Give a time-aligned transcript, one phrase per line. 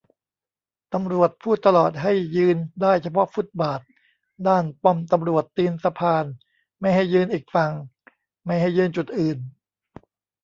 [0.93, 3.81] ตำรวจพูดตลอดให้ยืนได้เฉพาะฟุตบาท
[4.47, 6.25] ด้านป้อมตำรวจตีนสะพาน
[6.79, 7.71] ไม่ให้ยืนอีกฝั่ง
[8.45, 9.37] ไม่ให้ยืนจุดอื่น